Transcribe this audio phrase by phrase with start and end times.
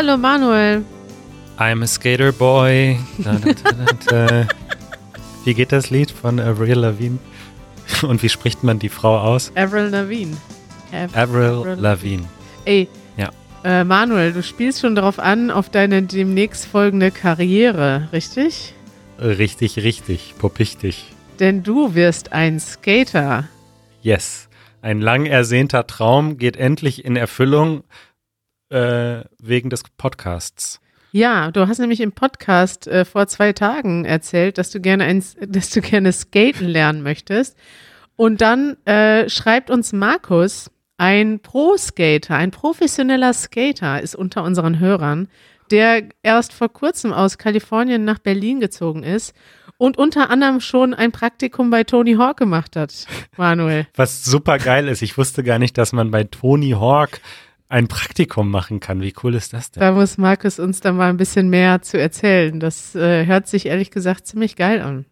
[0.00, 0.82] Hallo Manuel.
[1.58, 2.98] I'm a skater boy.
[3.18, 4.48] Da, da, da,
[5.44, 7.18] wie geht das Lied von Avril Lavigne?
[8.00, 9.52] Und wie spricht man die Frau aus?
[9.56, 10.38] Avril Lavigne.
[10.90, 12.26] Av Avril Lavigne.
[12.64, 13.28] Ey, ja.
[13.62, 18.72] Äh, Manuel, du spielst schon darauf an, auf deine demnächst folgende Karriere, richtig?
[19.18, 21.12] Richtig, richtig, popichtig.
[21.40, 23.50] Denn du wirst ein Skater.
[24.00, 24.48] Yes.
[24.80, 27.84] Ein lang ersehnter Traum geht endlich in Erfüllung
[28.70, 30.80] äh, wegen des Podcasts.
[31.12, 35.24] Ja, du hast nämlich im Podcast äh, vor zwei Tagen erzählt, dass du gerne ein,
[35.46, 37.58] dass du gerne skaten lernen möchtest.
[38.16, 45.28] Und dann äh, schreibt uns Markus, ein Pro-Skater, ein professioneller Skater ist unter unseren Hörern,
[45.70, 49.34] der erst vor kurzem aus Kalifornien nach Berlin gezogen ist
[49.78, 53.06] und unter anderem schon ein Praktikum bei Tony Hawk gemacht hat,
[53.38, 53.86] Manuel.
[53.96, 55.00] Was super geil ist.
[55.00, 57.20] Ich wusste gar nicht, dass man bei Tony Hawk
[57.70, 59.00] ein Praktikum machen kann.
[59.00, 59.80] Wie cool ist das denn?
[59.80, 62.58] Da muss Markus uns da mal ein bisschen mehr zu erzählen.
[62.60, 65.06] Das äh, hört sich ehrlich gesagt ziemlich geil an.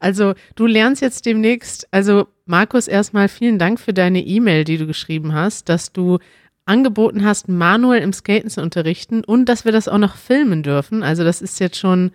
[0.00, 4.86] Also du lernst jetzt demnächst, also Markus, erstmal vielen Dank für deine E-Mail, die du
[4.86, 6.18] geschrieben hast, dass du
[6.66, 11.02] angeboten hast, Manuel im Skaten zu unterrichten und dass wir das auch noch filmen dürfen.
[11.02, 12.12] Also das ist jetzt schon,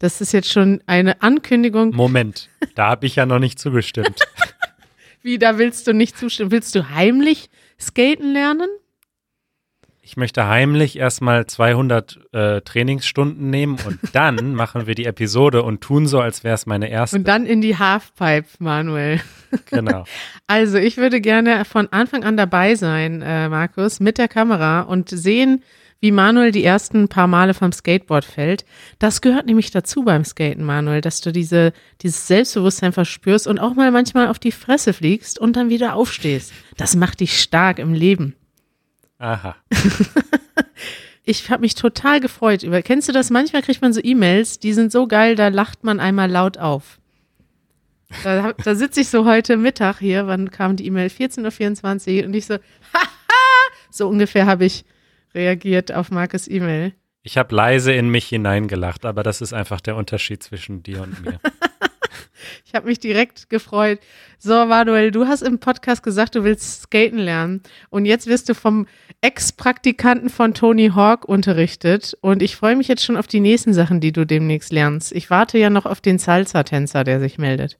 [0.00, 1.94] das ist jetzt schon eine Ankündigung.
[1.94, 4.18] Moment, da habe ich ja noch nicht zugestimmt.
[5.22, 6.50] Wie, da willst du nicht zustimmen?
[6.50, 8.68] Willst du heimlich skaten lernen?
[10.06, 15.80] Ich möchte heimlich erstmal 200 äh, Trainingsstunden nehmen und dann machen wir die Episode und
[15.80, 17.16] tun so, als wäre es meine erste.
[17.16, 19.20] Und dann in die Halfpipe, Manuel.
[19.70, 20.04] Genau.
[20.48, 25.08] Also ich würde gerne von Anfang an dabei sein, äh, Markus, mit der Kamera und
[25.08, 25.64] sehen,
[25.98, 28.64] wie Manuel die ersten paar Male vom Skateboard fällt.
[29.00, 33.74] Das gehört nämlich dazu beim Skaten, Manuel, dass du diese, dieses Selbstbewusstsein verspürst und auch
[33.74, 36.52] mal manchmal auf die Fresse fliegst und dann wieder aufstehst.
[36.76, 38.36] Das macht dich stark im Leben.
[39.18, 39.56] Aha.
[41.24, 42.82] ich habe mich total gefreut über.
[42.82, 43.30] Kennst du das?
[43.30, 46.98] Manchmal kriegt man so E-Mails, die sind so geil, da lacht man einmal laut auf.
[48.22, 51.08] Da, da sitze ich so heute Mittag hier, wann kam die E-Mail?
[51.08, 53.08] 14.24 Uhr und ich so, haha,
[53.90, 54.84] so ungefähr habe ich
[55.34, 56.92] reagiert auf Markus E-Mail.
[57.22, 61.24] Ich habe leise in mich hineingelacht, aber das ist einfach der Unterschied zwischen dir und
[61.24, 61.40] mir.
[62.66, 63.98] Ich habe mich direkt gefreut.
[64.38, 67.62] So, Manuel, du hast im Podcast gesagt, du willst skaten lernen.
[67.88, 68.86] Und jetzt wirst du vom
[69.22, 72.16] Ex-Praktikanten von Tony Hawk unterrichtet.
[72.20, 75.12] Und ich freue mich jetzt schon auf die nächsten Sachen, die du demnächst lernst.
[75.12, 77.78] Ich warte ja noch auf den Salsa-Tänzer, der sich meldet.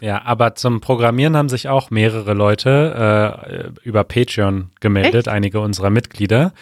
[0.00, 5.28] Ja, aber zum Programmieren haben sich auch mehrere Leute äh, über Patreon gemeldet, Echt?
[5.28, 6.52] einige unserer Mitglieder,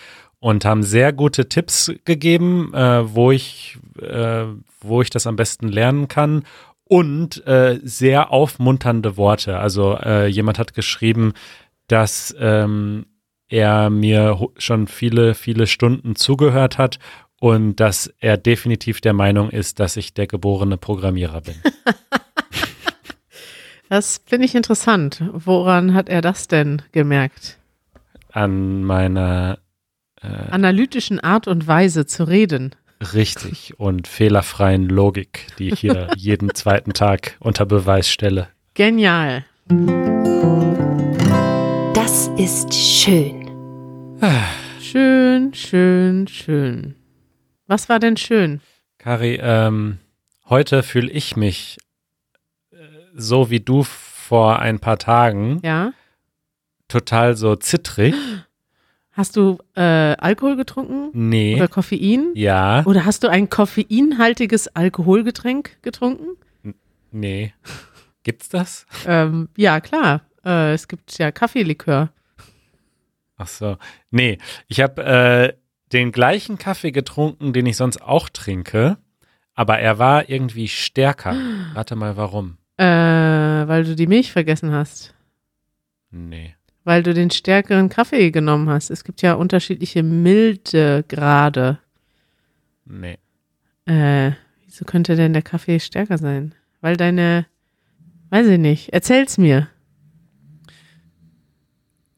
[0.41, 4.45] und haben sehr gute Tipps gegeben, äh, wo ich, äh,
[4.81, 6.45] wo ich das am besten lernen kann
[6.89, 9.59] und äh, sehr aufmunternde Worte.
[9.59, 11.33] Also äh, jemand hat geschrieben,
[11.87, 13.07] dass ähm,
[13.49, 16.99] er mir schon viele, viele Stunden zugehört hat
[17.41, 21.55] und dass er definitiv der Meinung ist, dass ich der geborene Programmierer bin.
[23.89, 25.23] das finde ich interessant.
[25.33, 27.59] Woran hat er das denn gemerkt?
[28.33, 29.59] An meiner
[30.21, 32.75] äh, analytischen Art und Weise zu reden.
[33.01, 38.49] Richtig und fehlerfreien Logik, die ich hier jeden zweiten Tag unter Beweis stelle.
[38.75, 39.45] Genial.
[41.95, 43.49] Das ist schön.
[44.81, 46.95] Schön, schön, schön.
[47.67, 48.61] Was war denn schön?
[48.99, 49.99] Kari, ähm,
[50.49, 51.77] heute fühle ich mich
[52.73, 52.77] äh,
[53.15, 55.61] so wie du vor ein paar Tagen.
[55.63, 55.93] Ja.
[56.89, 58.15] Total so zittrig.
[59.19, 61.11] Hast du äh, Alkohol getrunken?
[61.13, 61.57] Nee.
[61.57, 62.31] Oder Koffein?
[62.37, 62.85] Ja.
[62.87, 66.37] Oder hast du ein koffeinhaltiges Alkoholgetränk getrunken?
[66.63, 66.75] N
[67.11, 67.53] nee.
[68.23, 68.87] Gibt's das?
[69.09, 70.21] ähm, ja, klar.
[70.45, 72.11] Äh, es gibt ja Kaffeelikör.
[73.37, 73.77] Ach so.
[74.13, 75.53] Nee, ich habe äh,
[75.93, 78.99] den gleichen Kaffee getrunken, den ich sonst auch trinke,
[79.53, 81.35] aber er war irgendwie stärker.
[81.75, 82.57] Warte mal, warum?
[82.77, 85.13] Äh, weil du die Milch vergessen hast.
[86.13, 86.55] Nee
[86.89, 88.89] weil du den stärkeren Kaffee genommen hast.
[88.89, 91.81] Es gibt ja unterschiedliche Mildegrade.
[92.87, 93.19] Nee.
[93.85, 94.31] Äh,
[94.65, 96.55] wieso könnte denn der Kaffee stärker sein?
[96.81, 97.45] Weil deine,
[98.31, 99.69] weiß ich nicht, erzähl's mir.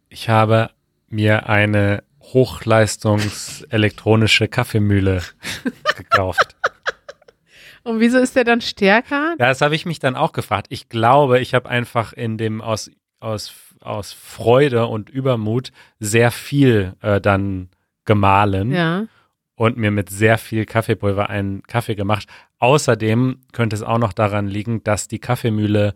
[0.08, 0.70] Ich habe
[1.08, 5.24] mir eine hochleistungs-elektronische Kaffeemühle
[5.96, 6.54] gekauft.
[7.82, 9.30] Und wieso ist der dann stärker?
[9.30, 10.68] Ja, das habe ich mich dann auch gefragt.
[10.68, 12.88] Ich glaube, ich habe einfach in dem aus,
[13.18, 17.68] aus aus Freude und Übermut sehr viel äh, dann
[18.04, 19.06] gemahlen ja.
[19.54, 22.26] und mir mit sehr viel Kaffeepulver einen Kaffee gemacht.
[22.58, 25.94] Außerdem könnte es auch noch daran liegen, dass die Kaffeemühle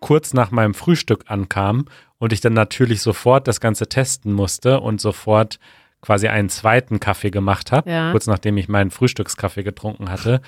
[0.00, 1.86] kurz nach meinem Frühstück ankam
[2.18, 5.58] und ich dann natürlich sofort das Ganze testen musste und sofort
[6.00, 8.10] quasi einen zweiten Kaffee gemacht habe, Ja.
[8.10, 10.42] kurz nachdem ich meinen Frühstückskaffee getrunken hatte.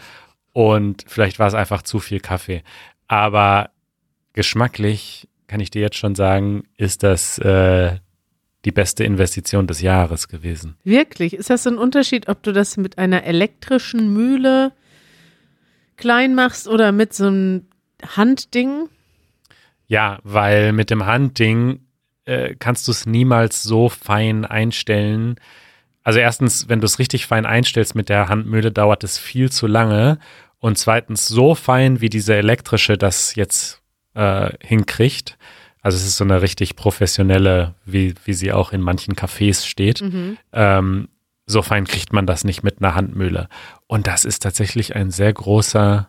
[0.53, 2.63] Und vielleicht war es einfach zu viel Kaffee.
[3.07, 3.71] Aber
[4.33, 7.97] geschmacklich kann ich dir jetzt schon sagen, ist das äh,
[8.65, 10.77] die beste Investition des Jahres gewesen.
[10.85, 11.35] Wirklich?
[11.35, 14.73] Ist das so ein Unterschied, ob du das mit einer elektrischen Mühle
[15.97, 17.67] klein machst oder mit so einem
[18.17, 18.89] Handding?
[19.87, 21.81] Ja, weil mit dem Handding
[22.25, 25.37] äh, kannst du es niemals so fein einstellen.
[26.03, 29.67] Also erstens, wenn du es richtig fein einstellst mit der Handmühle, dauert es viel zu
[29.67, 30.19] lange.
[30.59, 33.83] Und zweitens, so fein wie diese elektrische das jetzt
[34.15, 35.37] äh, hinkriegt.
[35.83, 40.03] Also es ist so eine richtig professionelle, wie, wie sie auch in manchen Cafés steht.
[40.53, 41.09] Ähm,
[41.47, 43.49] so fein kriegt man das nicht mit einer Handmühle.
[43.87, 46.09] Und das ist tatsächlich ein sehr großer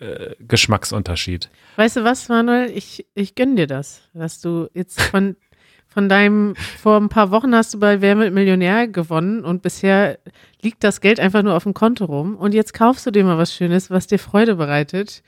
[0.00, 1.50] äh, Geschmacksunterschied.
[1.76, 2.70] Weißt du was, Manuel?
[2.70, 5.36] Ich, ich gönn dir das, dass du jetzt von,
[5.86, 10.18] von deinem, vor ein paar Wochen hast du bei Wer wird Millionär gewonnen und bisher
[10.60, 13.38] liegt das Geld einfach nur auf dem Konto rum und jetzt kaufst du dir mal
[13.38, 15.22] was Schönes, was dir Freude bereitet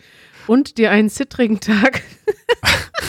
[0.46, 2.02] und dir einen zittrigen Tag.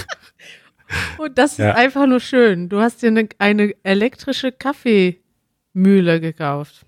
[1.18, 1.72] und das Ja.
[1.72, 2.70] ist einfach nur schön.
[2.70, 6.86] Du hast dir eine, eine elektrische Kaffeemühle gekauft.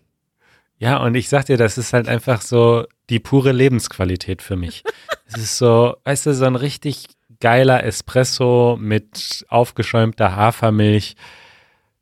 [0.78, 4.84] Ja, und ich sag dir, das ist halt einfach so die pure Lebensqualität für mich.
[5.26, 7.06] es ist so, weißt du, so ein richtig
[7.40, 11.16] geiler Espresso mit aufgeschäumter Hafermilch.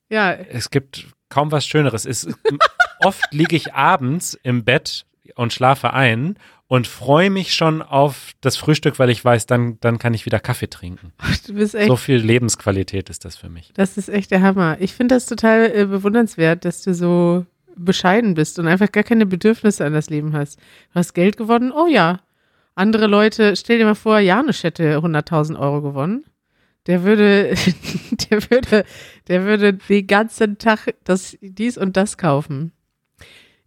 [0.10, 2.06] Ja, Es gibt kaum was Schöneres.
[2.06, 2.28] Es,
[3.00, 5.06] oft liege ich abends im Bett
[5.36, 6.38] und schlafe ein
[6.68, 10.40] und freue mich schon auf das Frühstück, weil ich weiß, dann, dann kann ich wieder
[10.40, 11.12] Kaffee trinken.
[11.48, 13.72] du bist echt So viel Lebensqualität ist das für mich.
[13.74, 14.78] Das ist echt der Hammer.
[14.80, 17.46] Ich finde das total äh, bewundernswert, dass du so
[17.76, 20.60] bescheiden bist und einfach gar keine Bedürfnisse an das Leben hast.
[20.60, 22.22] Du hast Geld gewonnen, oh ja.
[22.74, 26.24] Andere Leute, stell dir mal vor, Janusz hätte 100.000 Euro gewonnen.
[26.88, 27.54] Der würde,
[28.30, 28.86] der würde,
[29.28, 32.72] der würde den ganzen Tag das, dies und das kaufen.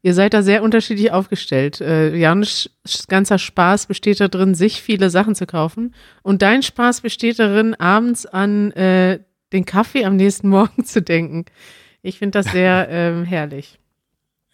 [0.05, 1.81] Ihr seid da sehr unterschiedlich aufgestellt.
[1.81, 2.69] Äh, Janusz'
[3.09, 5.95] ganzer Spaß besteht darin, sich viele Sachen zu kaufen.
[6.23, 9.21] Und dein Spaß besteht darin, abends an äh,
[9.55, 11.47] den Kaffee am nächsten Morgen zu denken.
[12.03, 13.79] Ich finde das sehr ähm, herrlich.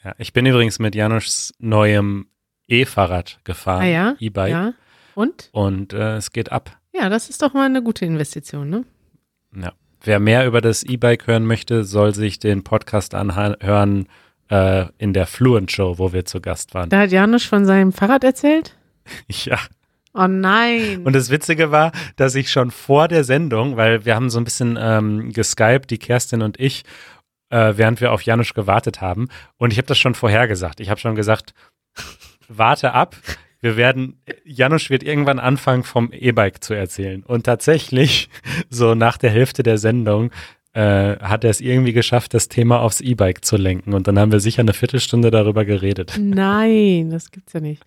[0.04, 2.28] Ja, ich bin übrigens mit Janusz neuem
[2.68, 4.16] E-Fahrrad gefahren, Ah ja?
[4.20, 4.72] E-Bike, Ja.
[5.16, 5.48] Und?
[5.50, 6.78] und äh, es geht ab.
[6.94, 8.84] Ja, das ist doch mal eine gute Investition, ne?
[9.60, 9.72] Ja.
[10.04, 14.06] Wer mehr über das E-Bike hören möchte, soll sich den Podcast anhören
[14.50, 16.90] äh, in der Fluent Show, wo wir zu Gast waren.
[16.90, 18.76] Da hat Janusz von seinem Fahrrad erzählt?
[19.28, 19.58] Ja.
[20.12, 21.02] Oh nein.
[21.04, 24.44] Und das Witzige war, dass ich schon vor der Sendung, weil wir haben so ein
[24.44, 26.84] bisschen ähm, geskypt, die Kerstin und ich,
[27.50, 29.28] äh, während wir auf Janusz gewartet haben.
[29.56, 30.80] Und ich habe das schon vorher gesagt.
[30.80, 31.54] Ich habe schon gesagt,
[32.48, 33.16] warte ab.
[33.60, 37.22] Wir werden, Janusz wird irgendwann anfangen, vom E-Bike zu erzählen.
[37.22, 38.30] Und tatsächlich,
[38.70, 40.30] so nach der Hälfte der Sendung,
[40.72, 43.92] äh, hat er es irgendwie geschafft, das Thema aufs E-Bike zu lenken.
[43.92, 46.14] Und dann haben wir sicher eine Viertelstunde darüber geredet.
[46.18, 47.82] Nein, das gibt's ja nicht.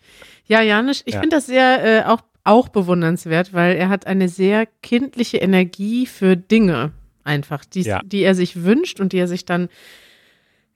[0.48, 1.22] Ja, Janusz, ich Ja.
[1.22, 6.36] finde das sehr äh, auch, auch bewundernswert, weil er hat eine sehr kindliche Energie für
[6.36, 6.92] Dinge
[7.24, 8.02] einfach, die, Ja.
[8.04, 9.70] die er sich wünscht und die er sich dann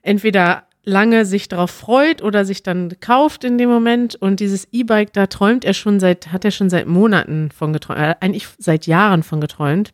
[0.02, 4.14] entweder lange sich darauf freut oder sich dann kauft in dem Moment.
[4.16, 7.98] Und dieses E-Bike, da träumt er schon seit, hat er schon seit Monaten von geträumt,
[8.00, 9.92] äh, eigentlich seit Jahren von geträumt.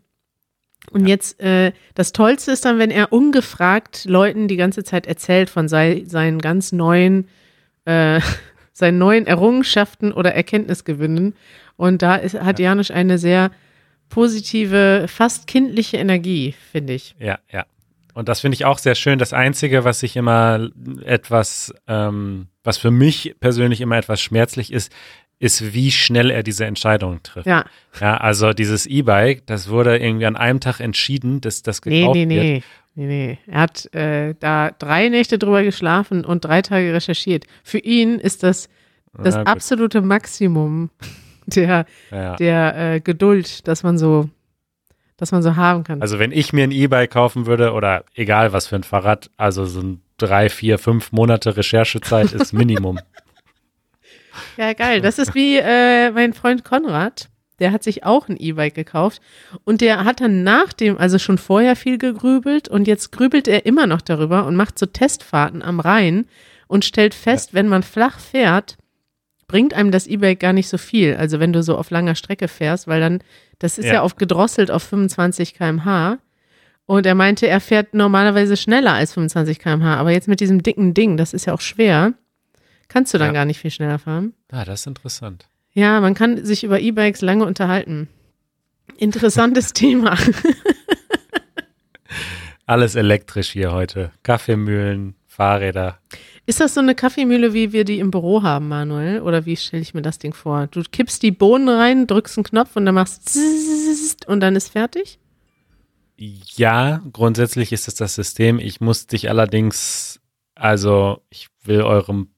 [0.91, 5.51] Und jetzt, äh, das Tollste ist dann, wenn er ungefragt Leuten die ganze Zeit erzählt
[5.51, 7.29] von sei, seinen ganz neuen,
[7.85, 8.21] äh,
[8.73, 11.35] seinen neuen Errungenschaften oder Erkenntnisgewinnen.
[11.77, 13.51] Und da ist, hat Janusz eine sehr
[14.09, 17.17] positive, fast kindliche Energie, finde ich.
[17.19, 17.67] Ja, ja.
[18.15, 19.19] Und das finde ich auch sehr schön.
[19.19, 20.71] Das Einzige, was ich immer
[21.05, 24.93] etwas, ähm, was für mich persönlich immer etwas schmerzlich ist,
[25.45, 27.47] ist, wie schnell er diese Entscheidung trifft.
[27.47, 27.65] Ja,
[28.01, 32.17] Ja, also dieses E-Bike, das wurde irgendwie an einem Tag entschieden, dass das nee, gekauft
[32.17, 32.43] nee, wird.
[32.43, 32.63] nee.
[32.97, 33.39] Nee, nee.
[33.49, 37.45] Er hat äh, da drei Nächte drüber geschlafen und drei Tage recherchiert.
[37.65, 38.69] Für ihn ist das
[39.19, 40.91] das Na absolute Maximum
[41.47, 42.37] der, Ja.
[42.37, 44.29] der äh, Geduld, dass man so,
[45.17, 46.01] dass man so haben kann.
[46.03, 49.65] Also wenn ich mir ein E-Bike kaufen würde oder egal was für ein Fahrrad, also
[49.67, 52.99] so ein drei, vier, fünf Monate Recherchezeit ist Minimum.
[54.57, 55.01] Ja, geil.
[55.01, 57.29] Das ist wie äh, mein Freund Konrad.
[57.61, 59.23] Der hat sich auch ein E-Bike gekauft
[59.63, 63.65] und der hat dann nach dem, also schon vorher viel gegrübelt und jetzt grübelt er
[63.65, 66.27] immer noch darüber und macht so Testfahrten am Rhein
[66.67, 68.77] und stellt fest, wenn man flach fährt,
[69.47, 71.15] bringt einem das E-Bike gar nicht so viel.
[71.15, 73.23] Also wenn du so auf langer Strecke fährst, weil dann,
[73.61, 74.03] das ist ja, Ja.
[74.03, 76.19] oft gedrosselt auf 25 km/h.
[76.87, 80.93] Und er meinte, er fährt normalerweise schneller als 25 km/h, aber jetzt mit diesem dicken
[80.93, 82.15] Ding, das ist ja auch schwer,
[82.95, 83.33] kannst du dann Ja.
[83.35, 84.33] gar nicht viel schneller fahren.
[84.53, 85.49] Ah, das ist interessant.
[85.73, 88.09] Ja, man kann sich über E-Bikes lange unterhalten.
[88.97, 90.17] Interessantes Thema.
[92.67, 94.11] Alles elektrisch hier heute.
[94.23, 95.99] Kaffeemühlen, Fahrräder.
[96.47, 99.21] Ist das so eine Kaffeemühle, wie wir die im Büro haben, Manuel?
[99.23, 100.69] Oder wie stelle ich mir das Ding vor?
[100.69, 103.37] Du kippst die Bohnen rein, drückst einen Knopf und dann machst
[104.29, 105.19] und dann ist fertig?
[106.17, 108.59] Ja, grundsätzlich ist es das System.
[108.61, 110.21] Ich muss dich allerdings,
[110.55, 112.29] also ich will eurem,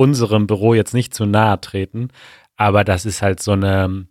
[0.00, 2.08] unserem Büro jetzt nicht zu nahe treten,
[2.56, 4.06] aber das ist halt so eine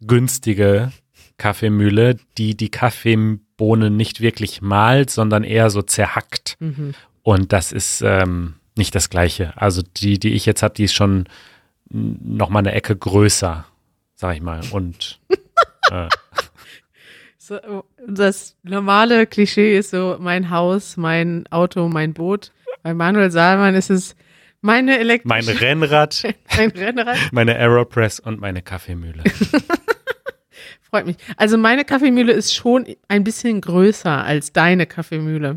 [0.00, 0.92] günstige
[1.36, 6.56] Kaffeemühle, die die Kaffeebohnen nicht wirklich malt, sondern eher so zerhackt.
[6.60, 6.94] Mhm.
[7.24, 9.52] Und das ist ähm, nicht das Gleiche.
[9.56, 11.26] Also die, die ich jetzt habe, die ist schon
[11.90, 13.64] noch mal eine Ecke größer,
[14.14, 14.60] sag ich mal.
[14.70, 15.18] Und
[15.90, 16.08] äh,
[17.36, 17.58] So,
[18.06, 22.52] das normale Klischee ist so mein Haus, mein Auto, mein Boot.
[22.84, 24.14] Bei Manuel Salman ist es
[24.62, 26.22] meine mein elektrische Rennrad,
[26.56, 27.18] mein Rennrad.
[27.32, 29.22] meine Aeropress und meine Kaffeemühle.
[30.90, 31.16] Freut mich.
[31.36, 35.56] Also meine Kaffeemühle ist schon ein bisschen größer als deine Kaffeemühle.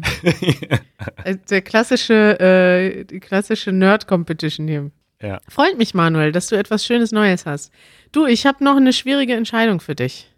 [1.17, 4.91] Also Der klassische, äh, die klassische Nerd-Competition hier.
[5.21, 5.39] Ja.
[5.47, 7.71] Freut mich, Manuel, dass du etwas Schönes Neues hast.
[8.11, 10.31] Du, ich habe noch eine schwierige Entscheidung für dich.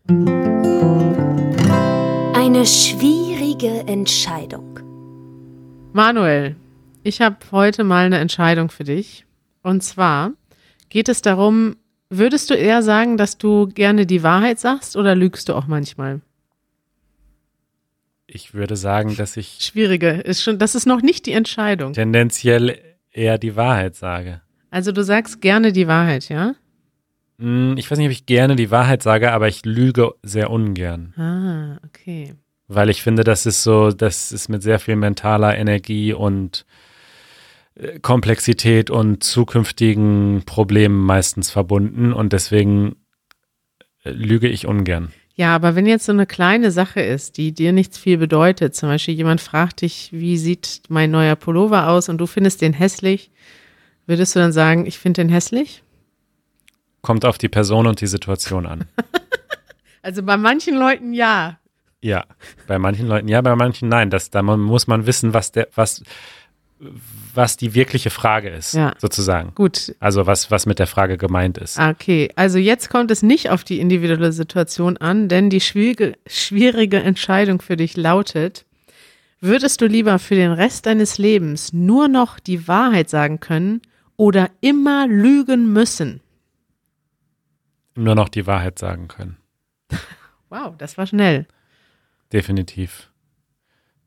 [2.33, 4.79] Eine schwierige Entscheidung.
[5.93, 6.55] Manuel,
[7.07, 9.25] ich habe heute mal eine Entscheidung für dich.
[9.63, 10.31] Und zwar
[10.89, 11.75] geht es darum,
[12.09, 16.21] würdest du eher sagen, dass du gerne die Wahrheit sagst oder lügst du auch manchmal?
[18.27, 21.93] Ich würde sagen, dass ich Schwierige ist schon, das ist noch nicht die Entscheidung.
[21.93, 22.77] tendenziell
[23.11, 24.41] eher die Wahrheit sage.
[24.69, 26.55] Also du sagst gerne die Wahrheit, ja?
[27.39, 31.13] Hm, Ich weiß nicht, ob ich gerne die Wahrheit sage, aber ich lüge sehr ungern.
[31.17, 32.33] Ah, okay.
[32.67, 36.65] Weil ich finde, das ist so, das ist mit sehr viel mentaler Energie und
[38.01, 42.95] Komplexität und zukünftigen Problemen meistens verbunden und deswegen
[44.03, 45.11] äh, lüge ich ungern.
[45.35, 48.89] Ja, aber wenn jetzt so eine kleine Sache ist, die dir nichts viel bedeutet, zum
[48.89, 53.29] Beispiel jemand fragt dich, wie sieht mein neuer Pullover aus und du findest den hässlich,
[54.07, 55.83] würdest du dann sagen, ich finde den hässlich?
[57.03, 58.85] Kommt auf die Person und die Situation an.
[60.03, 61.59] Also bei manchen Leuten ja.
[61.99, 62.23] Ja,
[62.65, 64.09] bei manchen Leuten ja, bei manchen nein.
[64.09, 66.01] Das, da muss man wissen, was der, was,
[67.33, 68.93] was die wirkliche Frage ist, Ja.
[68.99, 69.53] sozusagen.
[69.55, 71.79] Gut, Also was, was mit der Frage gemeint ist.
[71.79, 72.29] okay.
[72.35, 77.61] Also jetzt kommt es nicht auf die individuelle Situation an, denn die schwierige, schwierige Entscheidung
[77.61, 78.65] für dich lautet,
[79.41, 83.81] würdest du lieber für den Rest deines Lebens nur noch die Wahrheit sagen können
[84.15, 86.21] oder immer lügen müssen?
[87.95, 89.37] Nur noch die Wahrheit sagen können.
[90.49, 91.47] Wow, das war schnell.
[92.31, 93.09] Definitiv.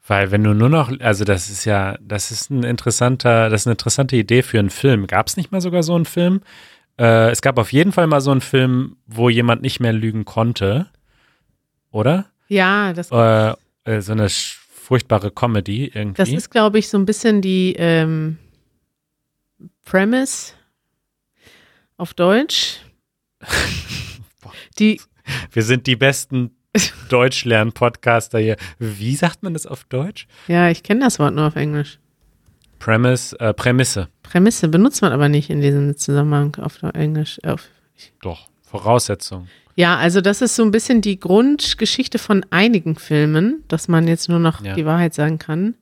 [0.07, 3.67] Weil wenn du nur noch, also das ist ja, das ist ein interessanter, das ist
[3.67, 5.07] eine interessante Idee für einen Film.
[5.07, 6.41] Gab es nicht mal sogar so einen Film?
[6.99, 10.25] Äh, es gab auf jeden Fall mal so einen Film, wo jemand nicht mehr lügen
[10.25, 10.87] konnte,
[11.91, 12.27] oder?
[12.49, 13.55] Ja, das, Äh,
[13.85, 16.17] äh, so eine furchtbare Comedy irgendwie.
[16.17, 18.39] das ist, glaube ich, so ein bisschen die ähm,
[19.85, 20.55] Premise
[21.97, 22.81] auf Deutsch.
[24.79, 25.01] Die,
[25.53, 26.57] Wir sind die besten
[27.09, 28.57] Deutschlern-Podcaster hier.
[28.79, 30.27] Wie sagt man das auf Deutsch?
[30.49, 31.99] ja, ich kenne das Wort nur auf Englisch.
[32.79, 34.09] Premise, äh, Prämisse.
[34.23, 37.39] Prämisse benutzt man aber nicht in diesem Zusammenhang auf Englisch.
[37.45, 37.69] Auf,
[38.23, 38.49] Doch.
[38.63, 39.49] Voraussetzung.
[39.75, 44.29] ja, also das ist so ein bisschen die Grundgeschichte von einigen Filmen, dass man jetzt
[44.29, 44.75] nur noch Ja.
[44.75, 45.75] die Wahrheit sagen kann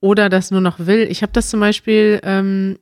[0.00, 1.06] oder das nur noch will.
[1.10, 2.78] Ich habe das zum Beispiel, ähm,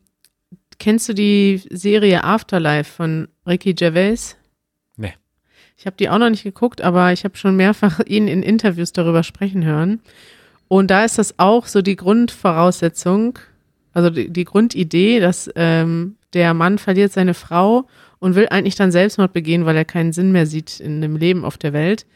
[0.78, 4.36] kennst du die Serie Afterlife von Ricky Gervais?
[5.82, 8.92] Ich habe die auch noch nicht geguckt, aber ich habe schon mehrfach ihn in Interviews
[8.92, 9.98] darüber sprechen hören.
[10.68, 13.40] Und da ist das auch so die Grundvoraussetzung,
[13.92, 17.88] also die, die Grundidee, dass ähm, der Mann verliert seine Frau
[18.20, 21.44] und will eigentlich dann Selbstmord begehen, weil er keinen Sinn mehr sieht in dem Leben
[21.44, 22.06] auf der Welt.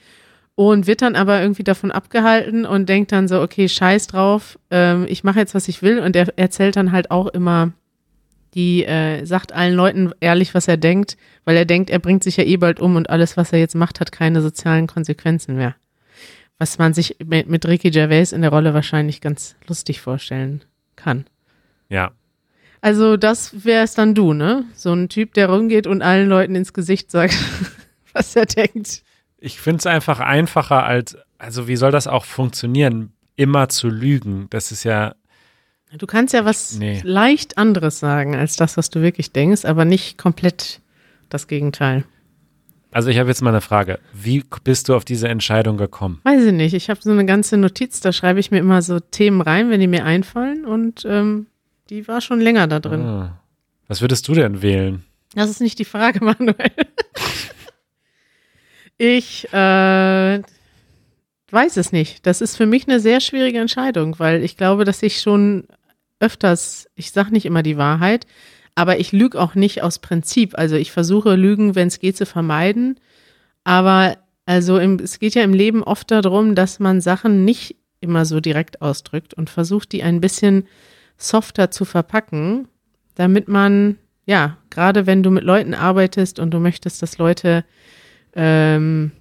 [0.55, 5.07] Und wird dann aber irgendwie davon abgehalten und denkt dann so, okay, scheiß drauf, ähm,
[5.09, 5.99] ich mache jetzt, was ich will.
[5.99, 7.73] Und er erzählt dann halt auch immer,
[8.57, 12.39] die äh, sagt allen Leuten ehrlich, was er denkt, weil er denkt, er bringt sich
[12.39, 15.77] ja eh bald um und alles, was er jetzt macht, hat keine sozialen Konsequenzen mehr.
[16.59, 20.65] Was man sich mit, mit Ricky Gervais in der Rolle wahrscheinlich ganz lustig vorstellen
[20.97, 21.27] kann.
[21.91, 22.13] Ja.
[22.81, 24.65] Also das wär's dann du, ne?
[24.75, 27.37] So ein Typ, der rumgeht und allen Leuten ins Gesicht sagt,
[28.15, 29.03] was er denkt.
[29.37, 34.47] Ich finde es einfach einfacher als, also wie soll das auch funktionieren, immer zu lügen?
[34.49, 35.15] Das ist ja,
[35.93, 37.01] Du kannst ja was Nee.
[37.05, 40.81] leicht anderes sagen als das, was du wirklich denkst, aber nicht komplett
[41.29, 42.05] das Gegenteil.
[42.93, 43.99] also ich habe jetzt mal eine Frage.
[44.13, 46.21] Wie bist du auf diese Entscheidung gekommen?
[46.25, 46.75] Weiß ich nicht.
[46.75, 49.81] Ich habe so eine ganze Notiz, da schreibe ich mir immer so Themen rein, wenn
[49.81, 51.47] die mir einfallen und ähm,
[51.91, 53.03] die war schon länger da drin.
[53.03, 53.41] Ah.
[53.89, 55.05] Was würdest du denn wählen?
[55.35, 56.55] Das ist nicht die Frage, Manuel.
[58.99, 60.43] ich, äh,
[61.51, 62.27] weiß es nicht.
[62.27, 65.67] Das ist für mich eine sehr schwierige Entscheidung, weil ich glaube, dass ich schon
[66.21, 68.27] öfters, ich sage nicht immer die Wahrheit,
[68.75, 70.57] aber ich lüge auch nicht aus Prinzip.
[70.57, 73.01] Also ich versuche Lügen, wenn es geht, zu vermeiden.
[73.65, 78.25] Aber also im, es geht ja im Leben oft darum, dass man Sachen nicht immer
[78.25, 80.67] so direkt ausdrückt und versucht, die ein bisschen
[81.17, 82.69] softer zu verpacken,
[83.15, 83.97] damit man,
[84.27, 87.65] ja, gerade wenn du mit Leuten arbeitest und du möchtest, dass Leute
[88.35, 89.13] ähm,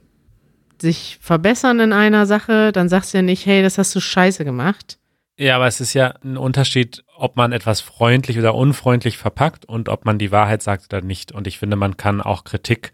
[0.82, 4.44] sich verbessern in einer Sache, dann sagst du ja nicht, hey, das hast du scheiße
[4.44, 5.00] gemacht.
[5.38, 9.89] Ja, aber es ist ja ein Unterschied, ob man etwas freundlich oder unfreundlich verpackt und
[9.89, 11.32] ob man die Wahrheit sagt oder nicht.
[11.34, 12.94] Und ich finde, man kann auch Kritik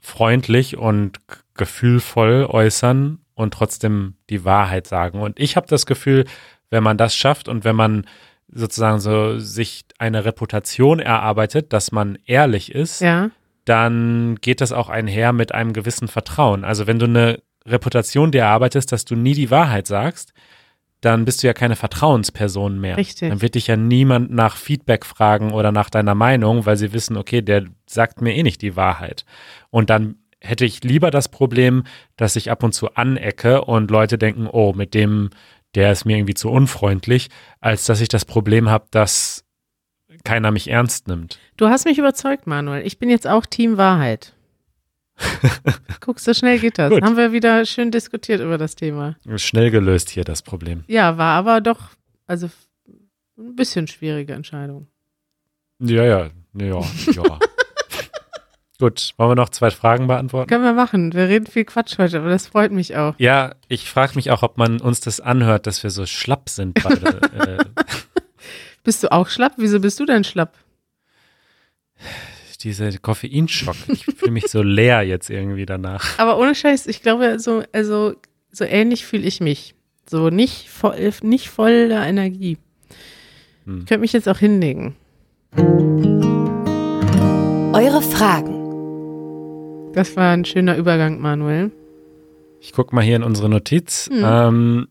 [0.00, 1.18] freundlich und
[1.54, 5.20] gefühlvoll äußern und trotzdem die Wahrheit sagen.
[5.20, 6.24] Und ich habe das Gefühl,
[6.70, 8.06] wenn man das schafft und wenn man
[8.48, 13.30] sozusagen so sich eine Reputation erarbeitet, dass man ehrlich ist, Ja.
[13.64, 16.64] dann geht das auch einher mit einem gewissen Vertrauen.
[16.64, 20.32] Also wenn du eine Reputation dir erarbeitest, dass du nie die Wahrheit sagst,
[21.02, 22.96] dann bist du ja keine Vertrauensperson mehr.
[22.96, 23.28] Richtig.
[23.28, 27.16] Dann wird dich ja niemand nach Feedback fragen oder nach deiner Meinung, weil sie wissen,
[27.16, 29.26] okay, der sagt mir eh nicht die Wahrheit.
[29.70, 31.82] Und dann hätte ich lieber das Problem,
[32.16, 35.30] dass ich ab und zu anecke und Leute denken, oh, mit dem,
[35.74, 37.30] der ist mir irgendwie zu unfreundlich,
[37.60, 39.44] als dass ich das Problem habe, dass
[40.22, 41.40] keiner mich ernst nimmt.
[41.56, 42.86] Du hast mich überzeugt, Manuel.
[42.86, 44.34] Ich bin jetzt auch Team Wahrheit.
[46.00, 46.90] Guck, so schnell geht das.
[46.90, 47.02] Gut.
[47.02, 49.16] Haben wir wieder schön diskutiert über das Thema.
[49.36, 50.84] Schnell gelöst hier das Problem.
[50.88, 51.90] Ja, war aber doch,
[52.26, 52.50] also
[53.38, 54.88] ein bisschen schwierige Entscheidung.
[55.80, 56.80] Ja, ja, ja,
[57.12, 57.38] ja.
[58.78, 60.48] Gut, wollen wir noch zwei Fragen beantworten?
[60.48, 61.12] Können wir machen.
[61.12, 63.14] Wir reden viel Quatsch heute, aber das freut mich auch.
[63.18, 66.82] Ja, ich frage mich auch, ob man uns das anhört, dass wir so schlapp sind
[66.82, 67.20] beide.
[67.58, 67.64] äh,
[68.82, 69.52] Bist du auch schlapp?
[69.58, 70.58] Wieso bist du denn schlapp?
[72.64, 73.76] Dieser Koffeinschock.
[73.88, 76.04] Ich fühle mich so leer jetzt irgendwie danach.
[76.18, 78.14] Aber ohne Scheiß, ich glaube, so, also,
[78.50, 79.74] so ähnlich fühle ich mich.
[80.08, 82.58] So nicht voll, nicht voller Energie.
[83.64, 83.80] Hm.
[83.80, 84.96] Ich könnte mich jetzt auch hinlegen.
[87.72, 88.58] Eure Fragen.
[89.92, 91.70] Das war ein schöner Übergang, Manuel.
[92.60, 94.08] Ich gucke mal hier in unsere Notiz.
[94.10, 94.22] Hm.
[94.24, 94.88] Ähm,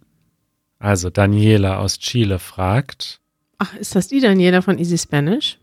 [0.80, 3.20] also Daniela aus Chile fragt.
[3.60, 5.61] Ach, ist das die Daniela von Easy Spanish?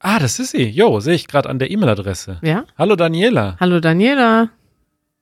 [0.00, 0.68] Ah, das ist sie.
[0.68, 2.38] Jo, sehe ich gerade an der E-Mail-Adresse.
[2.42, 2.64] Ja?
[2.76, 3.56] Hallo Daniela.
[3.58, 4.50] Hallo Daniela.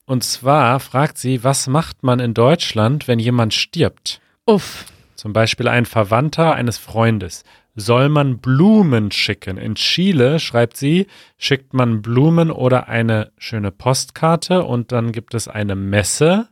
[0.05, 4.21] Und zwar fragt sie, was macht man in Deutschland, wenn jemand stirbt?
[4.45, 4.85] Uff.
[5.17, 7.43] Zum Beispiel ein Verwandter eines Freundes.
[7.75, 9.59] Soll man Blumen schicken?
[9.59, 11.07] In Chile, schreibt sie,
[11.39, 16.49] schickt man Blumen oder eine schöne Postkarte und dann gibt es eine Messe,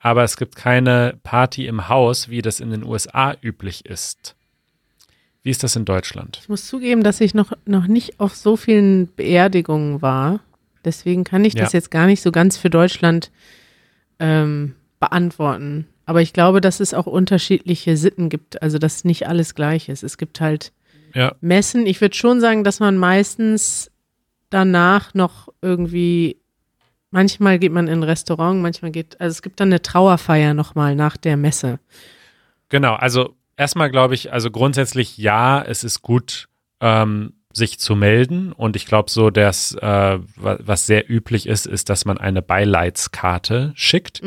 [0.00, 4.36] aber es gibt keine Party im Haus, wie das in den USA üblich ist.
[5.46, 6.38] Wie ist das in Deutschland?
[6.42, 10.40] Ich muss zugeben, dass ich noch, noch nicht auf so vielen Beerdigungen war.
[10.84, 11.76] Deswegen kann ich das Ja.
[11.78, 13.30] jetzt gar nicht so ganz für Deutschland
[14.18, 15.86] ähm, beantworten.
[16.04, 18.60] Aber ich glaube, dass es auch unterschiedliche Sitten gibt.
[18.60, 20.02] Also, dass nicht alles gleich ist.
[20.02, 20.72] Es gibt halt
[21.14, 21.86] Ja, Messen.
[21.86, 23.92] Ich würde schon sagen, dass man meistens
[24.50, 26.38] danach noch irgendwie,
[27.12, 30.96] manchmal geht man in ein Restaurant, manchmal geht, also es gibt dann eine Trauerfeier nochmal
[30.96, 31.78] nach der Messe.
[32.68, 36.48] Genau, also erstmal glaube ich, also grundsätzlich ja, es ist gut,
[36.80, 38.52] ähm, sich zu melden.
[38.52, 39.80] Und ich glaube so, dass äh,
[40.36, 44.20] wa- was sehr üblich ist, ist, dass man eine Beileidskarte schickt.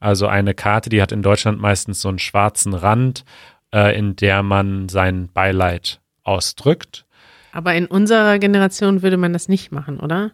[0.00, 3.24] Also eine Karte, die hat in Deutschland meistens so einen schwarzen Rand,
[3.74, 7.04] äh, in der man sein Beileid ausdrückt.
[7.52, 10.30] Aber in unserer Generation würde man das nicht machen, oder?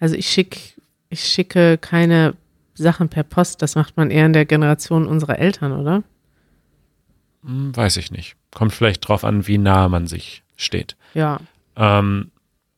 [0.00, 0.74] Also ich schick,
[1.10, 2.34] ich schicke keine
[2.74, 6.02] Sachen per Post, das macht man eher in der Generation unserer Eltern, oder?
[7.44, 8.36] Hm, weiß ich nicht.
[8.52, 10.96] Kommt vielleicht drauf an, wie nah man sich steht.
[11.14, 11.40] Ja.
[11.76, 12.30] Ähm,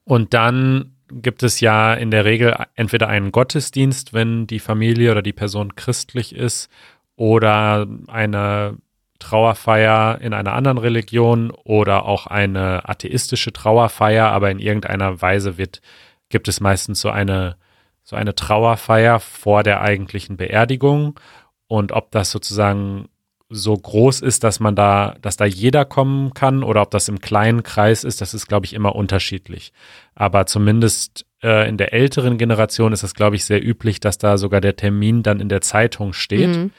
[0.05, 5.23] und dann gibt es ja in der Regel entweder einen Gottesdienst, wenn die Familie oder
[5.23, 6.71] die Person christlich ist,
[7.17, 8.79] oder eine
[9.19, 15.83] Trauerfeier in einer anderen Religion oder auch eine atheistische Trauerfeier, aber in irgendeiner Weise wird,
[16.31, 17.57] gibt es meistens so eine,
[18.03, 21.21] so eine Trauerfeier vor der eigentlichen Beerdigung.
[21.69, 23.09] Und ob das sozusagen
[23.51, 27.21] so groß ist, dass man da, dass da jeder kommen kann oder ob das im
[27.21, 29.73] kleinen Kreis ist, das ist, glaube ich, immer unterschiedlich.
[30.15, 34.39] Aber zumindest äh, in der älteren Generation ist es, glaube ich, sehr üblich, dass da
[34.39, 36.71] sogar der Termin dann in der Zeitung steht Mhm.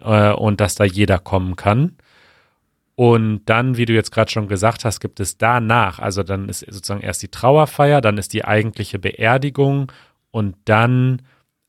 [0.00, 1.96] äh, und dass da jeder kommen kann.
[2.96, 6.60] Und dann, wie du jetzt gerade schon gesagt hast, gibt es danach, also dann ist
[6.60, 9.90] sozusagen erst die Trauerfeier, dann ist die eigentliche Beerdigung
[10.30, 11.22] und dann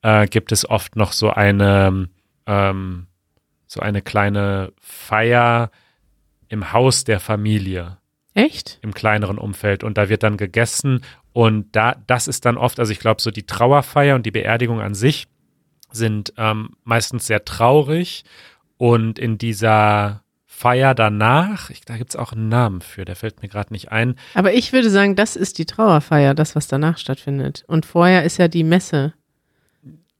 [0.03, 2.09] äh, gibt es oft noch so eine,
[2.45, 3.07] ähm,
[3.75, 5.69] so eine kleine Feier
[6.47, 7.97] im Haus der Familie
[8.33, 8.79] Echt?
[8.81, 11.01] im kleineren Umfeld und da wird dann gegessen
[11.33, 14.81] und da das ist dann oft, also ich glaube so die Trauerfeier und die Beerdigung
[14.81, 15.27] an sich
[15.91, 18.23] sind ähm, meistens sehr traurig
[18.77, 23.41] und in dieser Feier danach, ich, da gibt es auch einen Namen für, der fällt
[23.41, 24.15] mir gerade nicht ein.
[24.35, 27.65] Aber ich würde sagen, das ist die Trauerfeier, das, was danach stattfindet.
[27.67, 29.13] Und vorher ist ja die Messe.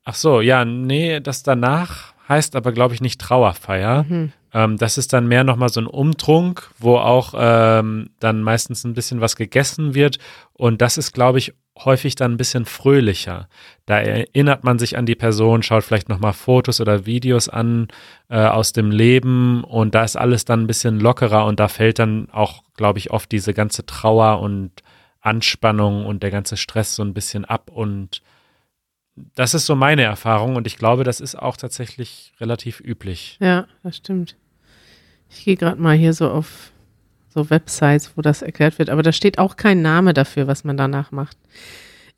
[0.04, 4.04] Ach so, ja, nee, das danach heißt aber, glaube ich, nicht Trauerfeier.
[4.08, 4.32] Mhm.
[4.54, 8.94] Ähm, das ist dann mehr nochmal so ein Umtrunk, wo auch ähm, dann meistens ein
[8.94, 10.18] bisschen was gegessen wird.
[10.54, 13.50] Und das ist, glaube ich, häufig dann ein bisschen fröhlicher.
[13.86, 17.90] Da erinnert man sich an die Person, schaut vielleicht nochmal Fotos oder Videos an
[18.30, 22.00] äh, aus dem Leben und da ist alles dann ein bisschen lockerer und da fällt
[22.00, 24.72] dann auch, glaube ich, oft diese ganze Trauer und
[25.20, 28.22] Anspannung und der ganze Stress so ein bisschen ab und
[29.16, 33.38] das ist so meine Erfahrung und ich glaube, das ist auch tatsächlich relativ üblich.
[33.40, 34.36] Ja, das stimmt.
[35.30, 36.72] Ich gehe gerade mal hier so auf
[37.30, 40.78] so Websites, wo das erklärt wird, aber da steht auch kein Name dafür, was man
[40.78, 41.38] danach macht.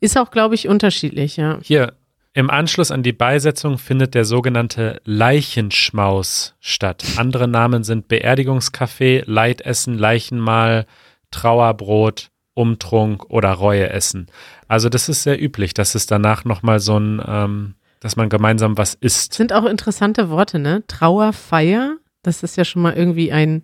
[0.00, 1.58] Ist auch, glaube ich, unterschiedlich, ja.
[1.62, 1.94] Hier,
[2.34, 7.04] im Anschluss an die Beisetzung findet der sogenannte Leichenschmaus statt.
[7.16, 10.86] Andere Namen sind Beerdigungskaffee, Leitessen, Leichenmahl,
[11.32, 14.26] Trauerbrot, Umtrunk oder Reueessen.
[14.66, 18.76] Also das ist sehr üblich, dass es danach nochmal so ein, ähm, dass man gemeinsam
[18.76, 19.34] was isst.
[19.34, 20.82] Sind auch interessante Worte, ne?
[20.88, 23.62] Trauerfeier, das ist ja schon mal irgendwie ein,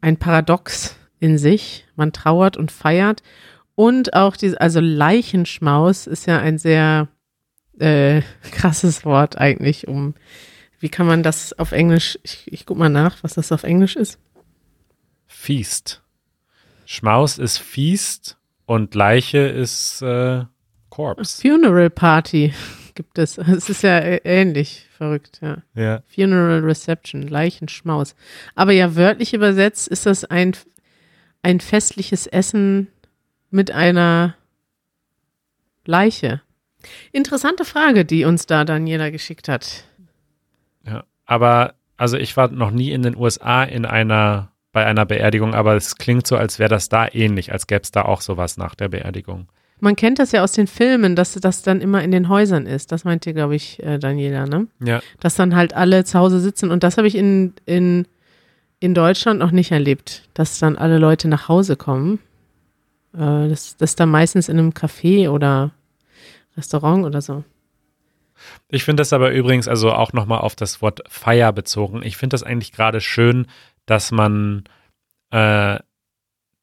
[0.00, 1.86] ein Paradox in sich.
[1.94, 3.22] Man trauert und feiert.
[3.76, 7.06] Und auch diese, also Leichenschmaus ist ja ein sehr
[7.78, 10.14] äh, krasses Wort eigentlich, um,
[10.80, 13.94] wie kann man das auf Englisch, ich, ich guck mal nach, was das auf Englisch
[13.94, 14.18] ist.
[15.28, 16.01] Feast.
[16.84, 20.44] Schmaus ist Feast und Leiche ist äh,
[20.90, 21.40] Corpse.
[21.40, 22.52] Funeral Party
[22.94, 23.38] gibt es.
[23.38, 25.62] Es ist ja ähnlich verrückt, ja.
[25.74, 26.02] Ja.
[26.06, 28.14] Funeral Reception, Leichenschmaus.
[28.54, 30.52] Aber ja, wörtlich übersetzt ist das ein,
[31.42, 32.88] ein festliches Essen
[33.50, 34.36] mit einer
[35.84, 36.42] Leiche.
[37.12, 39.84] Interessante Frage, die uns da Daniela geschickt hat.
[40.86, 41.04] Ja.
[41.24, 45.76] Aber, also ich war noch nie in den USA in einer, bei einer Beerdigung, aber
[45.76, 48.74] es klingt so, als wäre das da ähnlich, als gäbe es da auch sowas nach
[48.74, 49.48] der Beerdigung.
[49.80, 52.92] Man kennt das ja aus den Filmen, dass das dann immer in den Häusern ist.
[52.92, 54.68] Das meint ihr, glaube ich, äh, Daniela, ne?
[54.80, 55.00] Ja.
[55.18, 56.70] Dass dann halt alle zu Hause sitzen.
[56.70, 58.06] Und das habe ich in, in,
[58.78, 62.20] in Deutschland noch nicht erlebt, dass dann alle Leute nach Hause kommen.
[63.12, 65.72] Äh, das, das ist dann meistens in einem Café oder
[66.56, 67.42] Restaurant oder so.
[68.68, 72.34] Ich finde das aber übrigens, also auch nochmal auf das Wort Feier bezogen, ich finde
[72.34, 73.46] das eigentlich gerade schön,
[73.86, 74.64] dass man
[75.30, 75.78] äh,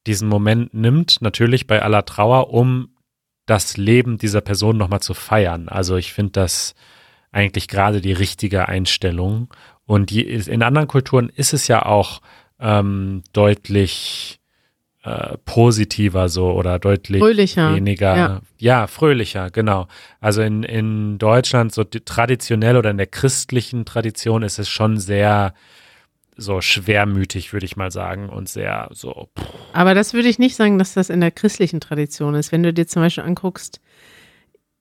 [0.07, 2.95] diesen Moment nimmt, natürlich bei aller Trauer, um
[3.45, 5.69] das Leben dieser Person nochmal zu feiern.
[5.69, 6.75] Also ich finde das
[7.31, 9.53] eigentlich gerade die richtige Einstellung.
[9.85, 12.21] Und die in anderen Kulturen ist es ja auch
[12.59, 14.39] ähm, deutlich
[15.03, 18.41] äh, positiver so oder deutlich Fröhlicher, weniger, ja.
[18.57, 18.87] ja.
[18.87, 19.87] fröhlicher, genau.
[20.19, 25.53] Also in, in Deutschland, so traditionell oder in der christlichen Tradition ist es schon sehr
[26.39, 30.55] so schwermütig, würde ich mal sagen, und sehr so, pff, Aber das würde ich nicht
[30.55, 32.51] sagen, dass das in der christlichen Tradition ist.
[32.51, 33.79] Wenn du dir zum Beispiel anguckst,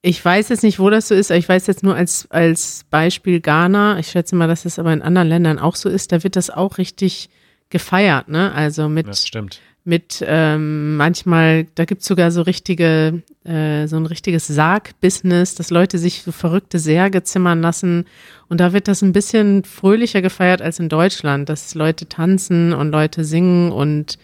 [0.00, 2.84] ich weiß jetzt nicht, wo das so ist, aber ich weiß jetzt nur als, als
[2.88, 3.98] Beispiel Ghana.
[3.98, 6.12] Ich schätze mal, dass es aber in anderen Ländern auch so ist.
[6.12, 7.30] Da wird das auch richtig
[7.68, 8.52] gefeiert, ne?
[8.52, 9.60] Also mit, das stimmt.
[9.88, 15.70] Mit ähm, manchmal, da gibt es sogar so richtige, äh, so ein richtiges Sarg-Business, dass
[15.70, 18.04] Leute sich so verrückte Särge zimmern lassen.
[18.50, 22.90] Und da wird das ein bisschen fröhlicher gefeiert als in Deutschland, dass Leute tanzen und
[22.90, 24.18] Leute singen und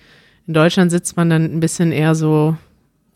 [0.46, 2.58] in Deutschland sitzt man dann ein bisschen eher so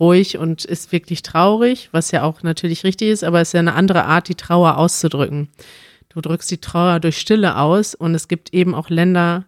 [0.01, 3.61] ruhig und ist wirklich traurig, was ja auch natürlich richtig ist, aber es ist ja
[3.61, 5.49] eine andere Art, die Trauer auszudrücken.
[6.09, 9.45] Du drückst die Trauer durch Stille aus und es gibt eben auch Länder,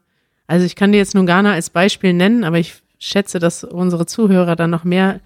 [0.46, 4.06] also ich kann dir jetzt nur Ghana als Beispiel nennen, aber ich schätze, dass unsere
[4.06, 5.20] Zuhörer dann noch mehr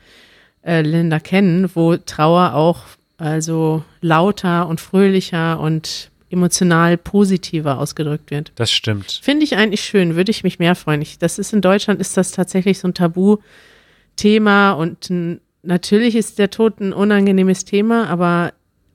[0.65, 2.85] äh, Länder kennen, wo Trauer auch
[3.19, 8.53] also lauter und fröhlicher und emotional positiver ausgedrückt wird.
[8.57, 9.21] Das stimmt.
[9.23, 11.03] Finde ich eigentlich schön, würde ich mich mehr freuen.
[11.03, 16.39] Ich, das ist in Deutschland ist das tatsächlich so ein Tabuthema und n, natürlich ist
[16.39, 18.53] der Tod ein unangenehmes Thema, aber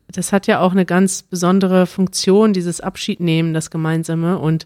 [0.08, 4.65] das hat ja auch eine ganz besondere Funktion, dieses Abschiednehmen, das Gemeinsame und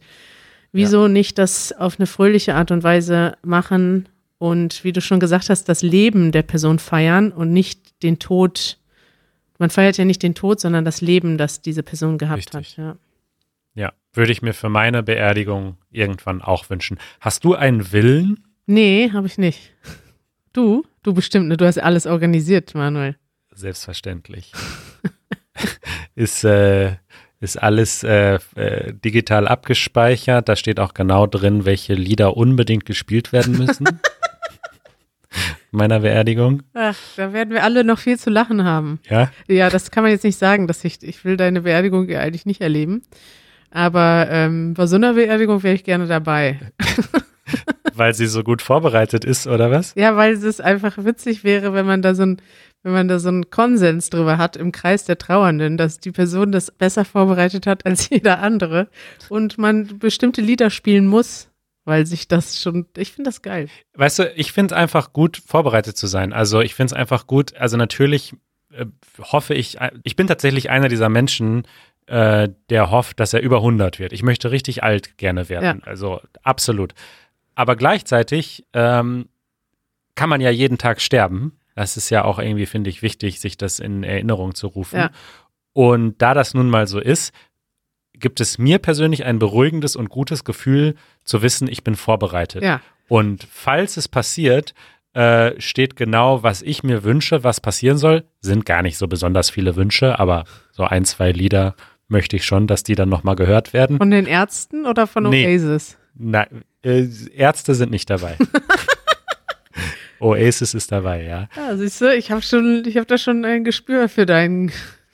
[0.74, 4.10] wieso nicht das auf eine fröhliche Art und Weise machen
[4.40, 8.78] und wie du schon gesagt hast, das Leben der Person feiern und nicht den Tod.
[9.58, 12.78] Man feiert ja nicht den Tod, sondern das Leben, das diese Person gehabt Richtig.
[12.78, 12.78] hat.
[12.78, 12.98] Ja.
[13.76, 17.00] Ja, würde ich mir für meine Beerdigung irgendwann auch wünschen.
[17.20, 18.44] Hast du einen Willen?
[18.66, 19.74] Nee, habe ich nicht.
[20.52, 20.86] Du?
[21.02, 21.58] Du bestimmt, ne?
[21.58, 23.16] Du hast alles organisiert, Manuel.
[23.52, 24.52] Selbstverständlich.
[26.16, 26.98] ist, äh,
[27.44, 30.50] ist alles äh, äh, digital abgespeichert.
[30.50, 33.86] Da steht auch genau drin, welche Lieder unbedingt gespielt werden müssen.
[35.72, 36.62] meiner Beerdigung.
[36.74, 39.00] Ach, da werden wir alle noch viel zu lachen haben.
[39.10, 39.32] Ja.
[39.48, 42.62] Ja, das kann man jetzt nicht sagen, dass ich, ich will deine Beerdigung eigentlich nicht
[42.62, 43.02] erleben.
[43.72, 46.60] Aber ähm, bei so einer Beerdigung wäre ich gerne dabei.
[47.96, 49.94] Weil sie so gut vorbereitet ist, oder was?
[49.96, 52.38] Ja, weil es einfach witzig wäre, wenn man da so ein,
[52.84, 56.52] wenn man da so einen Konsens drüber hat im Kreis der Trauernden, dass die Person
[56.52, 58.90] das besser vorbereitet hat als jeder andere
[59.30, 61.50] und man bestimmte Lieder spielen muss,
[61.86, 63.70] weil sich das schon, ich finde das geil.
[63.96, 66.34] Weißt du, ich finde es einfach gut, vorbereitet zu sein.
[66.34, 68.34] Also ich finde es einfach gut, also natürlich
[68.72, 68.86] äh,
[69.20, 71.64] hoffe ich, ich bin tatsächlich einer dieser Menschen,
[72.08, 74.12] äh, der hofft, dass er über 100 wird.
[74.12, 75.82] Ich möchte richtig alt gerne werden.
[75.84, 75.88] Ja.
[75.88, 76.94] Also absolut.
[77.56, 79.30] Aber gleichzeitig ähm,
[80.16, 81.58] kann man ja jeden Tag sterben.
[81.76, 85.00] Das ist ja auch irgendwie, finde ich, wichtig, sich das in Erinnerung zu rufen.
[85.00, 85.10] Ja.
[85.74, 87.34] Und da das nun mal so ist,
[88.14, 92.64] gibt es mir persönlich ein beruhigendes und gutes Gefühl zu wissen, ich bin vorbereitet.
[92.64, 94.74] Ja, Und falls es passiert,
[95.14, 98.24] äh, steht genau, was ich mir wünsche, was passieren soll.
[98.40, 101.76] Sind gar nicht so besonders viele Wünsche, aber so ein, zwei Lieder
[102.08, 103.98] möchte ich schon, dass die dann nochmal gehört werden.
[103.98, 105.46] von den Ärzten oder von Nee.
[105.48, 105.98] Oasis?
[106.16, 106.46] Na,
[106.84, 108.38] äh, Ärzte sind nicht dabei.
[110.24, 111.50] Oasis ist dabei, ja.
[111.56, 114.72] Ja, siehst du, ich habe schon, ich habe da schon ein Gespür für deinen,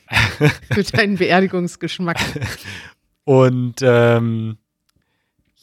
[0.71, 2.17] für deinen Beerdigungsgeschmack.
[3.25, 4.57] Und ähm,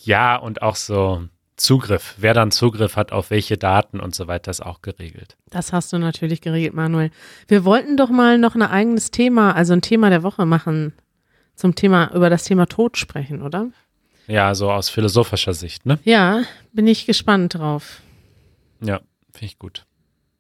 [0.05, 1.25] ja, und auch so
[1.57, 2.15] Zugriff.
[2.19, 5.37] Wer dann Zugriff hat auf welche Daten und so weiter, ist auch geregelt.
[5.51, 7.11] Das hast du natürlich geregelt, Manuel.
[7.49, 10.93] Wir wollten doch mal noch ein eigenes Thema, also ein Thema der Woche machen,
[11.55, 13.69] zum Thema, über das Thema Tod sprechen, oder?
[14.27, 15.99] Ja, so aus philosophischer Sicht, ne?
[16.05, 18.01] Ja, bin ich gespannt drauf.
[18.83, 19.01] Ja,
[19.37, 19.85] finde ich gut.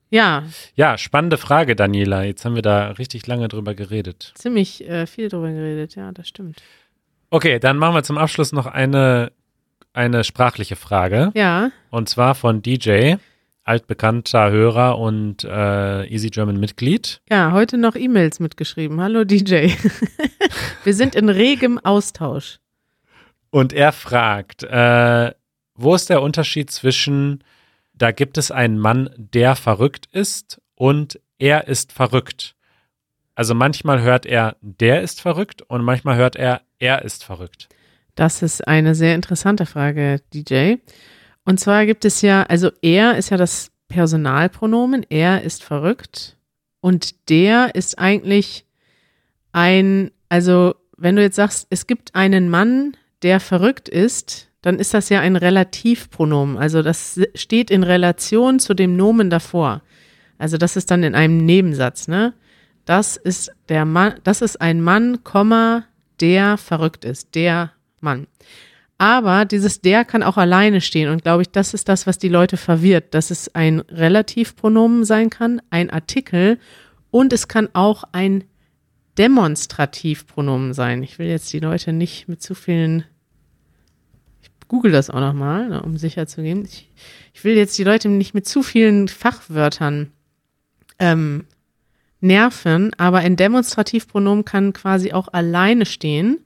[0.08, 0.44] Ja,
[0.76, 2.22] Ja, spannende Frage, Daniela.
[2.22, 4.32] Jetzt haben wir da richtig lange drüber geredet.
[4.36, 6.62] ziemlich äh, viel drüber geredet, ja, das stimmt.
[7.30, 9.32] Okay, dann machen wir zum Abschluss noch eine,
[9.92, 11.32] eine sprachliche Frage.
[11.34, 13.14] Ja, Und zwar von DJ,
[13.64, 17.20] altbekannter Hörer und äh, Easy German Mitglied.
[17.28, 19.00] ja, heute noch E-Mails mitgeschrieben.
[19.00, 19.70] Hallo DJ.
[20.84, 22.58] Wir sind in regem Austausch.
[23.50, 25.32] Und er fragt, äh,
[25.74, 27.42] wo ist der Unterschied zwischen,
[27.96, 32.54] da gibt es einen Mann, der verrückt ist und er ist verrückt.
[33.34, 37.68] Also manchmal hört er, der ist verrückt und manchmal hört er, er ist verrückt.
[38.14, 40.76] Das ist eine sehr interessante Frage, DJ.
[41.44, 46.36] Und zwar gibt es ja, also er ist ja das Personalpronomen, er ist verrückt.
[46.80, 48.64] Und der ist eigentlich
[49.52, 54.94] ein, also wenn du jetzt sagst, es gibt einen Mann, der verrückt ist, dann ist
[54.94, 56.58] das ja ein Relativpronomen.
[56.58, 59.80] Also das steht in Relation zu dem Nomen davor.
[60.38, 62.34] Also das ist dann in einem Nebensatz, ne?
[62.84, 65.20] Das ist der Mann, das ist ein Mann,
[66.20, 68.26] der verrückt ist, der Mann.
[68.98, 72.28] Aber dieses der kann auch alleine stehen und glaube ich, das ist das, was die
[72.28, 76.58] Leute verwirrt, dass es ein Relativpronomen sein kann, ein Artikel
[77.12, 78.42] und es kann auch ein
[79.16, 81.04] Demonstrativpronomen sein.
[81.04, 83.04] Ich will jetzt die Leute nicht mit zu vielen
[84.68, 86.64] google das auch nochmal, ne, um sicher zu gehen.
[86.64, 86.90] Ich,
[87.32, 90.12] ich will jetzt die Leute nicht mit zu vielen Fachwörtern
[90.98, 91.44] ähm,
[92.20, 96.38] nerven, aber ein Demonstrativpronomen kann quasi auch alleine stehen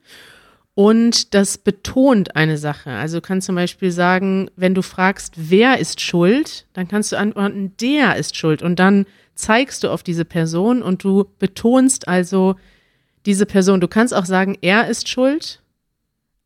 [0.74, 2.90] und das betont eine Sache.
[2.90, 7.18] Also du kannst zum Beispiel sagen, wenn du fragst, wer ist schuld, dann kannst du
[7.18, 12.56] antworten, der ist schuld und dann zeigst du auf diese Person und du betonst also
[13.26, 13.80] diese Person.
[13.80, 15.59] Du kannst auch sagen, er ist schuld,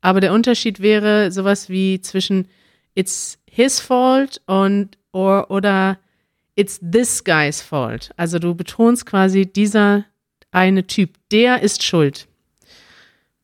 [0.05, 2.47] aber der Unterschied wäre sowas wie zwischen
[2.93, 5.97] it's his fault und or, oder
[6.55, 8.11] it's this guy's fault.
[8.15, 10.05] Also du betonst quasi dieser
[10.51, 12.27] eine Typ, der ist schuld.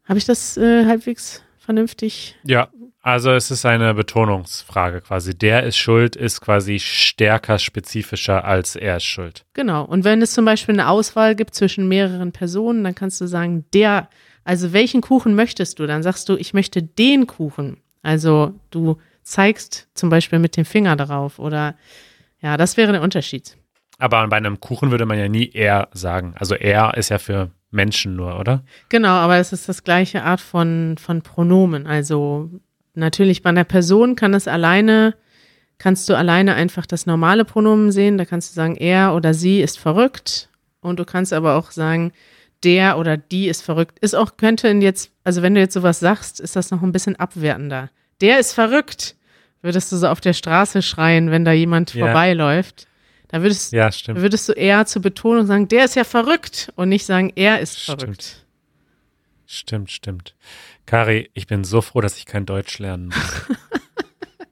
[0.05, 2.35] Habe ich das äh, halbwegs vernünftig?
[2.43, 2.69] Ja,
[3.01, 5.35] also es ist eine Betonungsfrage quasi.
[5.35, 9.45] Der ist schuld, ist quasi stärker spezifischer als er ist schuld.
[9.53, 9.83] Genau.
[9.83, 13.65] Und wenn es zum Beispiel eine Auswahl gibt zwischen mehreren Personen, dann kannst du sagen,
[13.73, 14.09] der,
[14.43, 15.87] also welchen Kuchen möchtest du?
[15.87, 17.77] Dann sagst du, ich möchte den Kuchen.
[18.01, 21.75] Also du zeigst zum Beispiel mit dem Finger darauf oder
[22.41, 23.55] ja, das wäre der Unterschied.
[23.99, 26.33] Aber bei einem Kuchen würde man ja nie er sagen.
[26.37, 28.63] Also er ist ja für Menschen nur, oder?
[28.89, 31.85] Genau, aber es ist das gleiche Art von, von Pronomen.
[31.85, 32.49] Also
[32.95, 35.15] natürlich bei einer Person kann es alleine,
[35.77, 38.17] kannst du alleine einfach das normale Pronomen sehen.
[38.17, 40.49] Da kannst du sagen, er oder sie ist verrückt.
[40.81, 42.11] Und du kannst aber auch sagen,
[42.63, 43.99] der oder die ist verrückt.
[43.99, 47.15] Ist auch, könnte jetzt, also wenn du jetzt sowas sagst, ist das noch ein bisschen
[47.15, 47.89] abwertender.
[48.21, 49.15] Der ist verrückt.
[49.61, 52.05] Würdest du so auf der Straße schreien, wenn da jemand Ja.
[52.05, 52.87] vorbeiläuft.
[53.27, 57.05] Da würdest, Ja, würdest du eher zur Betonung sagen, der ist ja verrückt und nicht
[57.05, 58.01] sagen, er ist Stimmt.
[58.01, 58.45] verrückt.
[59.45, 60.35] Stimmt, stimmt.
[60.85, 63.15] Kari, ich bin so froh, dass ich kein Deutsch lernen muss.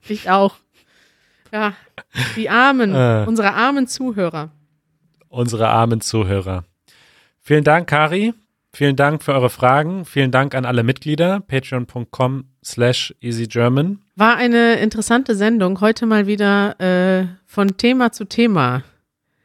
[0.07, 0.55] Ich auch.
[1.51, 1.73] Ja,
[2.35, 3.25] die armen, Äh.
[3.27, 4.49] unsere armen Zuhörer.
[5.27, 6.65] Unsere armen Zuhörer.
[7.41, 8.33] Vielen Dank, Kari.
[8.71, 10.05] Vielen Dank für eure Fragen.
[10.05, 11.39] Vielen Dank an alle Mitglieder.
[11.39, 13.99] Patreon.com slash easygerman.
[14.15, 15.81] War eine interessante Sendung.
[15.81, 18.83] Heute mal wieder äh, von Thema zu Thema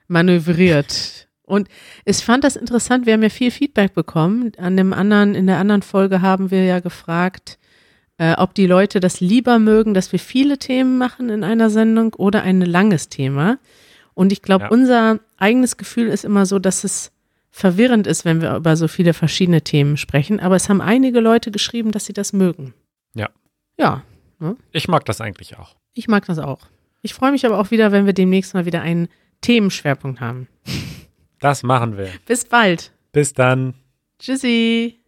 [0.09, 1.29] manövriert.
[1.47, 1.69] Und
[2.05, 3.07] ich fand das interessant.
[3.07, 4.53] Wir haben ja viel Feedback bekommen.
[4.59, 7.59] An dem anderen, in der anderen Folge haben wir ja gefragt,
[8.19, 12.15] äh, ob die Leute das lieber mögen, dass wir viele Themen machen in einer Sendung
[12.15, 13.59] oder ein langes Thema.
[14.15, 14.71] Und ich glaube, Ja.
[14.71, 17.11] unser eigenes Gefühl ist immer so, dass es
[17.57, 20.41] verwirrend ist, wenn wir über so viele verschiedene Themen sprechen.
[20.41, 22.75] Aber es haben einige Leute geschrieben, dass sie das mögen.
[23.15, 23.29] Ja.
[23.79, 24.03] Ja,
[24.73, 25.77] Ich mag das eigentlich auch.
[25.95, 26.67] ich mag das auch.
[27.01, 29.09] Ich freue mich aber auch wieder, wenn wir demnächst mal wieder einen
[29.41, 30.49] Themenschwerpunkt haben.
[31.39, 32.09] Das machen wir.
[32.27, 32.91] Bis bald.
[33.13, 33.75] Bis dann.
[34.19, 34.99] Tschüssi.